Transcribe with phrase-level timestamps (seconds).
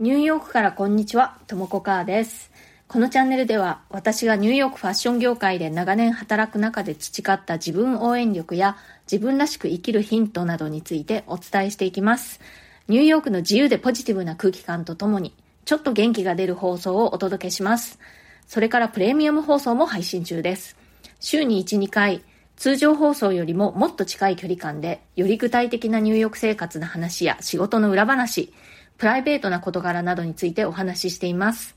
[0.00, 2.52] ニューヨークからこんにちは、ともこかーです。
[2.86, 8.76] このチャンネルでは私がニューヨークファッション業界で長年働く中で培った自分応援力や
[9.10, 12.38] 自分らしく生きるヒントなどについてお伝えしていきます。
[12.86, 15.34] ニューヨークの自由でポジティブな空気感とともに
[15.64, 17.98] ちょっと元気が出る放送をお届けします。
[18.46, 20.76] それからプレミアム放送も配信中です。
[21.18, 22.22] 週に1、2回、
[22.54, 28.52] 通常放送よりももっと近い距離感で、より具体的な入浴生活の話や仕事の裏話、
[28.98, 31.76] プライベートな事柄などについてお話ししています。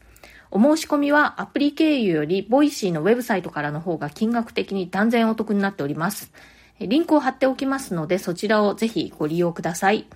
[0.49, 6.31] お申し込みはアプリ経由より、 Voicy のウェブサイトからの方が金額的に断然お得になっております。
[6.79, 10.07] リンクを貼っておきますので、そちらをぜひご利用ください。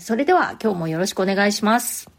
[0.00, 2.10] それでは今日もよろしくお願いします。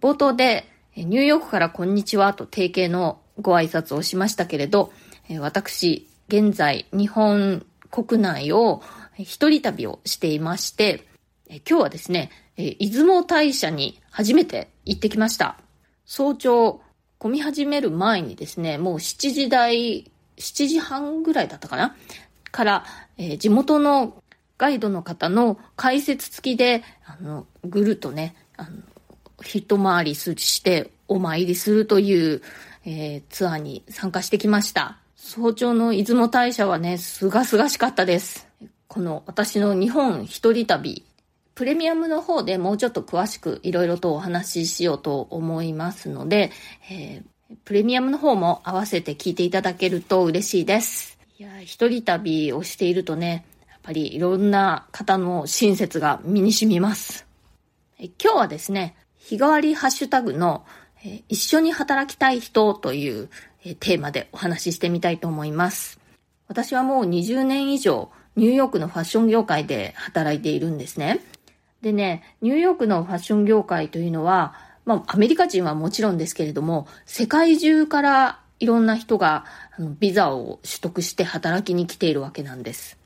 [0.00, 4.92] 冒頭で、ニューヨークからこんにちはと定型のご挨拶をしましたけれど、
[5.38, 8.82] 私、現在、日本国内を
[9.16, 11.06] 一人旅をしていまして、
[11.48, 15.56] え今日はですね、え出雲大社に初めて行ってきました。
[16.04, 16.80] 早朝、
[17.18, 21.96] 混み始める前にですね、もう7時台、7時半ぐらいだったかな？
[22.50, 22.84] から、
[23.16, 24.22] えー、地元の
[24.56, 28.70] ガイドの方の解説付きで、あの、ぐるっとね、あの、
[29.42, 32.42] 一回りしてお参りするという、
[32.84, 34.98] えー、ツアーに参加してきました。
[35.16, 38.48] 早朝の出雲大社はね、すがすがしかったです。
[38.86, 41.04] この私の日本一人旅、
[41.58, 46.52] プレミアムの方でもうちょっと詳しくいろいろとお話ししようと思いますので、
[46.88, 51.18] えー、プレミアムの方も合わせて聞いていただけると嬉しいです。
[51.36, 57.26] いや、一人旅をしているとね、やっぱりいろんな方の親切が身に染みます。
[57.98, 60.64] え今日はですね、日替わりハッシュタグの、
[61.04, 63.30] え、一緒に働きたい人という、
[63.64, 65.98] え、テーマでお話ししてみたいと思います。
[66.46, 71.18] 私はもう20年以上ニューヨークのファッション業界で働いているんですね。
[71.82, 79.44] でね、ニューヨークのファッション業界というのは、まあ、アメリカ人はもちろんですけれども、世界中からいろんな人が
[79.76, 82.98] あのビザを取得して働きに来ているわけなんです。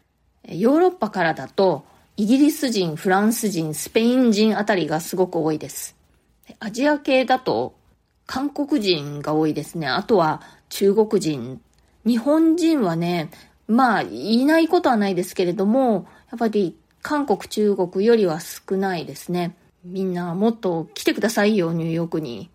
[0.48, 1.84] ヨーロッパからだと、
[2.16, 5.96] イギリス人、フランス人、スペイン人あたりがすごく多いです。
[6.58, 7.74] アジア系だと、
[8.26, 9.86] 韓国人が多いですね。
[9.86, 11.60] あとは中国人。
[12.04, 13.30] 日本人はね、
[13.68, 19.54] まあ、いないことはないですけれども、やっぱり韓国、中国よりは少ないですね。
[19.84, 22.48] みんなもっと来てくださいよ、ニューヨークに。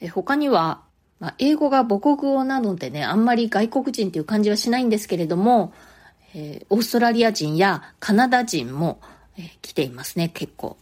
[0.00, 0.82] え他には、
[1.20, 5.72] まあ、英語が母国語なのでね、あんまり外国人っていう感じはしないんですけれども、
[6.34, 9.00] えー、オーストラリア人やカナダ人も、
[9.38, 10.76] えー、来ていますね、結構。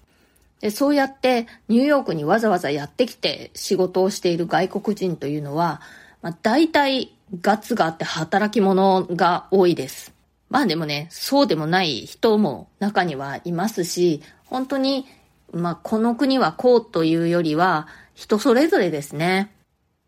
[0.60, 5.82] でそうやってニューヨークにわざわざやってきて仕事をしている外国人というのは、
[6.22, 7.12] まあ、大体
[7.42, 10.14] ガツがあって働き者が多いです。
[10.54, 15.04] まあでもね、そうでもない人も中にはいますし、本当に、
[15.52, 19.50] まあこの国はこうというよりは、人それぞれですね。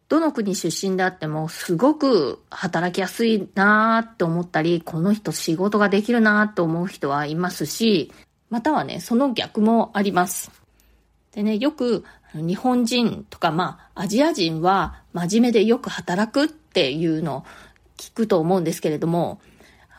[0.09, 8.13] どの国出身であっても、すごく働きやすいなーって思ったり、この人仕事ができるなーって思う人はいますし、
[8.49, 10.53] またはね、その逆もあります。
[11.33, 12.05] でね、よく
[12.35, 17.45] 日本人とか、まあアジア人は真面目でよく働くっていうのを
[17.97, 19.41] 聞くと思うんですけれども、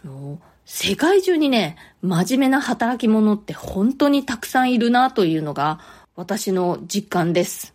[0.04, 5.80] あの、世界中にね、真面目な働き者って本当にたくさんいるなというのが
[6.16, 7.74] 私の実感です。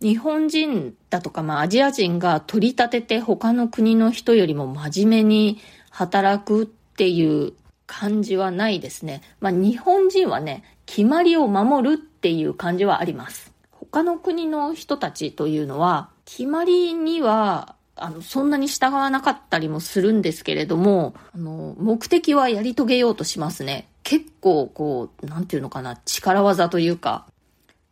[0.00, 5.58] 日本人だとか、まあアジア人が取り立てて他の国の人よりも真面目に
[5.90, 7.52] 働くっていう
[7.86, 9.20] 感じはないですね。
[9.40, 13.52] まあ日本人はね、決まりを守るっていう感じはあります。
[13.70, 23.88] 他の国の人たちというのは、決まりにはあの、そんなに従わなかったりもするんですけれども、あの、目的はやり遂げようとしますね。
[24.02, 27.26] 結構、こう、なんていうのかな、力技というか、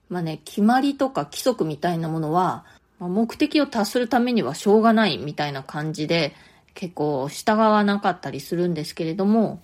[0.09, 2.65] まあね、決まりとか規則みたいなものは、
[2.99, 6.35] まあ、目的を達するためにはしょうがないみたいな感じで、
[6.75, 9.61] 結構従わなかったりするんですけれども、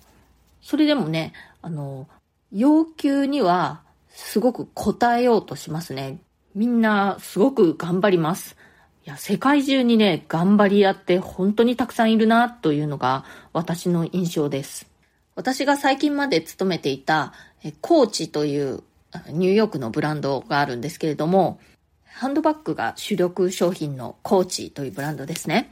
[0.61, 2.07] それでもね、あの、
[2.51, 6.19] 要求にはすごく応えようとしますね。
[6.53, 8.55] みんなすごく頑張ります。
[9.05, 13.23] いや、世界中にね、頑張り屋って本当にたくさんいるな、というのが
[13.53, 14.87] 私の印象です。
[15.35, 17.31] 私が最近まで勤めていた、
[17.81, 18.81] コーチという
[19.27, 21.59] ニューヨークのブランドがあるんですけれども、
[22.15, 25.69] ハンドバッグが主力商品のコーチというブランドですね。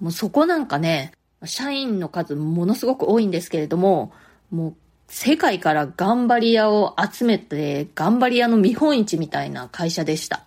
[0.00, 1.12] もうそこなんかね、
[1.44, 4.10] 社員の数ものすごく多いんですけれども、
[4.50, 4.74] もう
[5.06, 10.46] 世界から頑張り屋を集めて、頑張り屋の見本市みたいな会社でした。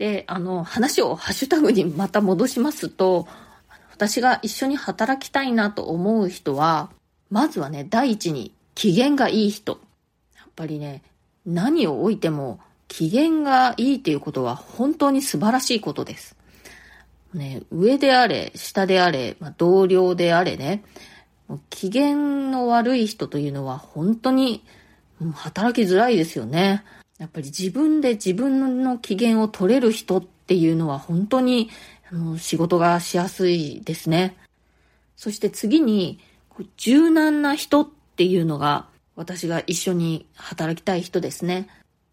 [0.00, 3.28] で、あの、話をハッシュタグにまた戻しますと、
[3.92, 6.88] 私が一緒に働きたいなと思う人は、
[7.28, 9.78] まずはね、第一に機嫌がいい人。
[10.38, 11.02] やっぱりね、
[11.44, 16.34] 何を置いても機嫌がいいっていうことは本当に素晴らしいことです。
[17.34, 20.82] ね、上であれ、下であれ、まあ、同僚であれね、
[21.68, 22.16] 機嫌
[22.50, 24.64] の悪い人というのは本当に
[25.34, 26.84] 働きづらいですよね。
[27.20, 31.68] やっぱり自分で自分の機嫌を取れる人っていうのは本当に
[32.10, 34.38] あの仕事がしやすいですね。
[35.16, 36.18] そして次に、
[36.78, 38.86] 柔軟な人っていうのが
[39.16, 41.68] 私が一緒に働きたい人ですね。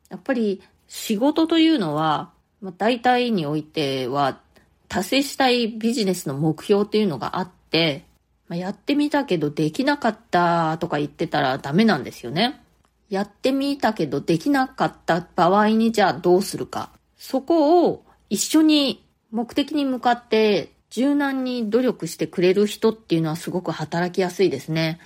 [0.09, 2.31] やっぱり仕事というのは、
[2.62, 4.39] まあ、大体においては
[4.89, 8.04] 達成したいビジネスの目標っていうのがあって、
[8.50, 12.62] まあ、やってみたけどできなかったとか言ってたらダメなんですよね。
[13.09, 16.92] やってみたけどできなかった場合にじゃあどうするか。
[17.18, 25.00] そこを一緒に目的に向かって柔軟に努力してくれる人っていうのはすごく働きやすいですね。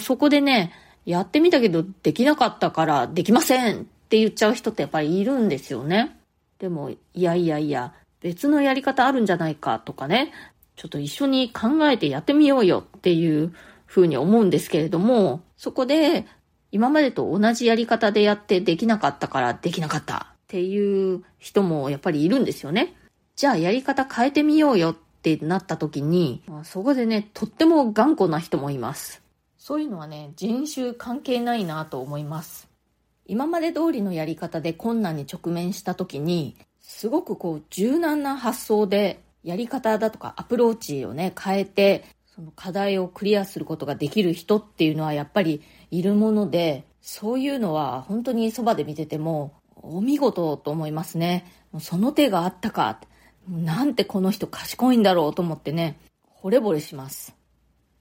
[0.00, 0.72] そこでね、
[1.04, 6.16] やってみたけどできなかったからできませんって言っちゃう人ってやっぱりいるんですよね。
[6.58, 10.32] でも、いやいやいや、別のやり方あるんじゃないかとかね、
[10.76, 13.52] ちょっと一緒に考えてやってみようよっていう
[13.86, 16.26] ふうに思うんですけれども、そこで
[16.74, 22.96] 今までと同じやり方でやってできなかったからできなかったっていう人もやっぱりいるんですよね。
[23.36, 29.22] じゃあやり方変えてみようよってなった時に、そこでね、とっても頑固な人もいます。
[29.56, 32.68] そういうのはね、人種関係ないなと思います。
[33.24, 51.46] 今まで通りのやり方で困難に直面した時に、すごくこう柔軟な発想でやり方だとかアプローチをね、変えて、その課題をクリアすることができる人っていうのはやっぱりいるもので、そういうのは本当にそばで見ててもお見事と思いますね。
[51.80, 53.00] その手があったか。
[53.48, 55.98] なんてこの人賢いんだろうと思ってね、
[56.42, 57.36] 惚れ惚れします。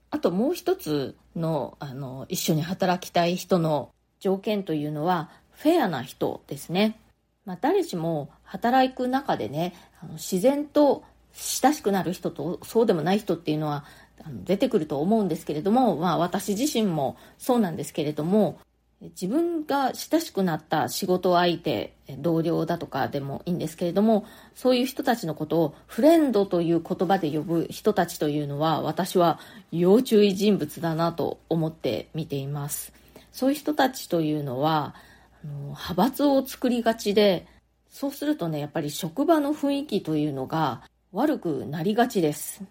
[0.10, 6.98] あともう一つの、あの、一緒に働きたい人の条件というのは、フェアな人ですね。
[7.46, 11.04] まあ、誰しも働く中でね、あの自然と
[11.34, 13.86] 親しくなる人とそうでもない人っていうのは
[14.22, 18.60] あの出てくると思うんですけれども、まあ私自身もそうなんですけれども、
[19.02, 24.26] 自分が親しくなった仕事相手、同僚だとかでもいいんですけれども、
[24.56, 29.40] そういう人たちのことをフレンドという言葉で呼ぶ人たちというのは、私は
[29.72, 32.94] 要注意人物だなと思って見ています。
[33.34, 34.96] そういう人たちというのは、
[35.44, 37.46] あの派閥を作りがちで、
[37.90, 40.82] そうするとね、やっぱり職場の雰囲気というのが
[41.12, 42.64] 悪くなりがちです。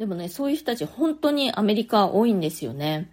[0.00, 3.10] でもね、そういう人たち本当にアメリカ多いんですよね。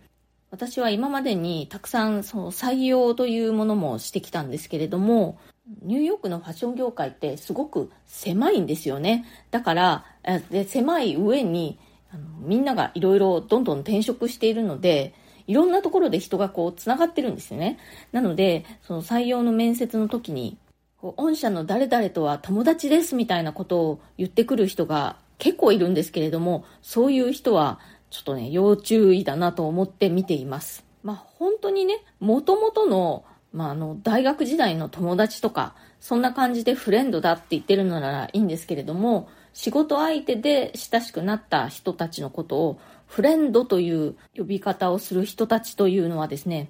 [0.51, 5.37] 私は今までにたくさんその採用というものもしてきたんですけれども、
[5.81, 9.25] ニューヨークのファッション業界ってすごく狭いんですよね。
[9.51, 10.05] だから、
[10.49, 11.77] で狭い上に
[12.09, 15.13] あのみんながいろいろどんどん転職しているので、
[15.45, 17.79] いろんなところで人がこう繋がってるんですよね。
[18.13, 20.57] なので、その採用の面接の時に、
[21.01, 27.79] 御社の誰々とは友達ですみたいなことを言ってくる人が結構いるんですけれども、そういう人は
[28.09, 30.85] ちょっとね、要注意だなと思って見ています。
[31.03, 46.69] まあ本当にね、元々の、まああの、大学時代の友達とか、そんな感じでフレンドだって言ってるのならいいんですけれども、仕事相手で親しくなった人たちのことをフレンドという呼び方をする人たちというのはですね、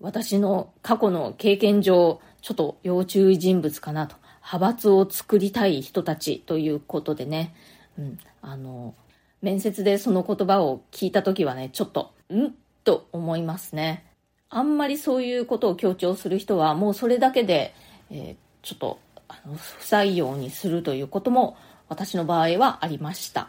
[0.00, 4.16] 私の過去の経験上、ちょっと要注意人物かなと。
[4.42, 7.54] 派閥を作りたい人たちということでね、
[7.98, 8.94] うん、あの、
[9.42, 12.52] 面接でその言葉を聞いた時はね、ちょっと、ん？
[12.84, 14.06] と思いますね。
[14.48, 17.74] あんまりそういうことを強調する人は、もうそれだけで、
[18.10, 18.98] えー、ちょっと、
[19.28, 21.56] あの、不採用にするということも、
[21.88, 23.48] 私の場合はありました。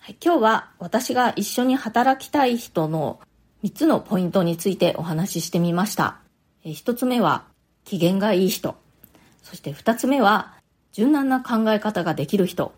[0.00, 3.20] はい、今日は私が一緒に働きたい人の
[3.62, 6.18] 3つのポイントについてお話ししてみました。
[6.64, 7.44] えー、1つ目は、
[7.84, 8.76] 機嫌がいい人。
[9.42, 10.54] そして2つ目は、
[10.92, 12.72] 柔軟な考え方ができる人。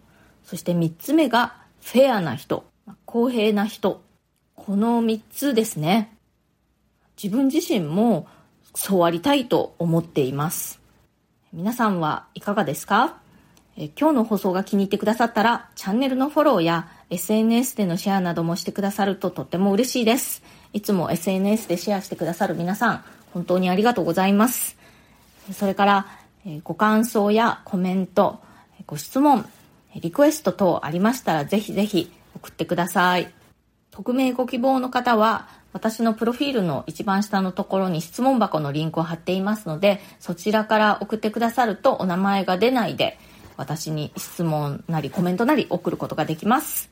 [0.45, 2.65] そして3つ目がフェアな人、
[3.05, 4.03] 公平な人。
[4.55, 6.17] この3つですね。
[7.23, 8.27] 自分自身も
[8.75, 10.81] そうありたいと思っています。
[11.53, 13.19] 皆さんはいかがですか？
[13.77, 20.43] え今日の放送が気に入ってくださったら、チャンネルのフォローや SNS でのシェアなどもしてくださるととっても嬉しいです。
[20.73, 24.77] いつも SNS でシェアしてくださる皆さん、本当にありがとうございます。
[25.53, 26.07] それから、
[26.47, 28.41] えご感想やコメント、
[28.87, 29.49] ご質問、
[29.97, 33.33] リクエスト等ありましたらぜひぜひ送ってください。
[33.91, 43.19] 匿名ご希望の方は私のプロフィールの一番下のところに質問箱のリンクを貼っていますのでそちらから送ってくださるとお名前が出ないで
[43.57, 46.91] 私に質問なりコメントなり送ることができます。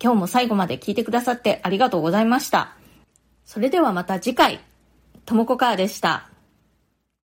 [0.00, 2.76] 今日も最後まで聞いてくださってありがとうございました。
[3.44, 4.60] それではまた次回、
[5.24, 6.28] ともこかーでした。